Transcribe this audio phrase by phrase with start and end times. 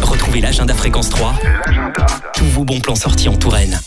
[0.00, 1.34] Retrouvez l'agenda Fréquence 3.
[2.32, 3.78] Tous vos bons plans sortis en Touraine.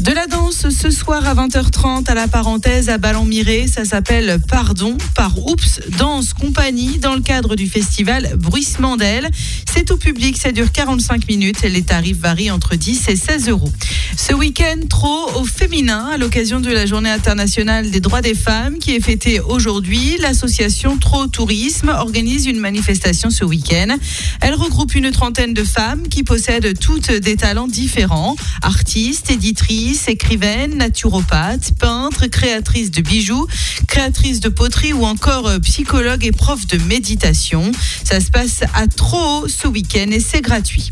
[0.00, 3.66] De la danse ce soir à 20h30 à la parenthèse à Ballon-Miré.
[3.66, 9.28] Ça s'appelle Pardon par Oups Danse Compagnie dans le cadre du festival Bruissement d'Aile.
[9.70, 13.70] C'est au public, ça dure 45 minutes les tarifs varient entre 10 et 16 euros.
[14.16, 18.78] Ce week-end, trop au féminin à l'occasion de la journée internationale des droits des femmes
[18.78, 20.16] qui est fêtée aujourd'hui.
[20.20, 23.96] L'association Trop Tourisme organise une manifestation ce week-end.
[24.40, 28.34] Elle regroupe une trentaine de femmes qui possèdent toutes des talents différents.
[28.62, 33.46] Artistes, éditrices, écrivaine, naturopathe, peintre, créatrice de bijoux,
[33.88, 37.72] créatrice de poterie ou encore euh, psychologue et prof de méditation.
[38.04, 40.90] Ça se passe à Trop ce week-end et c'est gratuit.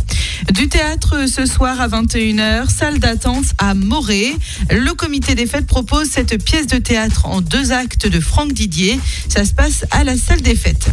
[0.53, 4.35] Du théâtre euh, ce soir à 21h, salle d'attente à Morée.
[4.71, 8.99] Le comité des fêtes propose cette pièce de théâtre en deux actes de Franck Didier.
[9.29, 10.91] Ça se passe à la salle des fêtes.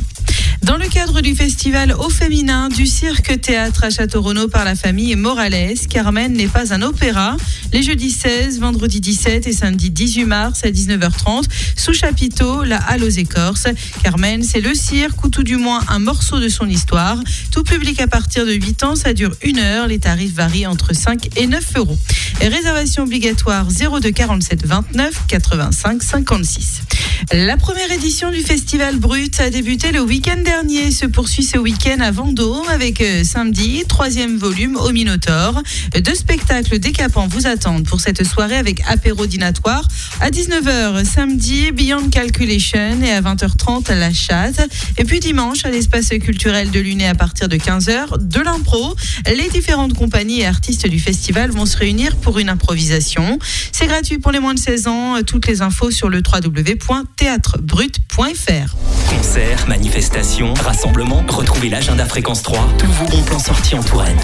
[0.63, 5.15] Dans le cadre du festival au féminin du cirque théâtre à Château-Renaud par la famille
[5.15, 7.37] Morales, Carmen n'est pas un opéra.
[7.71, 11.45] Les jeudis 16, vendredi 17 et samedi 18 mars à 19h30,
[11.77, 13.67] sous chapiteau, la Halle aux Écorces.
[14.03, 17.17] Carmen, c'est le cirque ou tout du moins un morceau de son histoire.
[17.51, 19.87] Tout public à partir de 8 ans, ça dure une heure.
[19.87, 21.97] Les tarifs varient entre 5 et 9 euros.
[22.41, 26.84] réservation obligatoire 02 47 29 85 56.
[27.33, 30.91] La première édition du Festival Brut a débuté le week-end dernier.
[30.91, 35.61] Se poursuit ce week-end à Vendôme avec euh, samedi, troisième volume au Minotaure.
[35.99, 39.87] Deux spectacles décapants vous attendent pour cette soirée avec apéro dînatoire.
[40.21, 44.61] À 19h, samedi, Beyond Calculation et à 20h30, La Chatte.
[44.97, 48.95] Et puis dimanche, à l'espace culturel de Luné à partir de 15h, de l'impro.
[49.25, 53.39] Les différentes compagnies et artistes du festival vont se réunir pour une improvisation.
[53.71, 55.15] C'est gratuit pour les moins de 16 ans.
[55.25, 56.75] Toutes les infos sur le www
[57.15, 58.75] théâtrebrut.fr.
[59.09, 64.17] Concerts, manifestations, rassemblements, retrouvez l'agenda Fréquence 3, tous vos bons plans sortis en Touraine.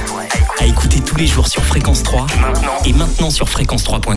[0.59, 2.27] À écouter tous les jours sur Fréquence 3
[2.85, 4.01] et maintenant sur fréquence3.com.